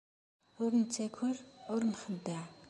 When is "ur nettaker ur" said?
0.63-1.81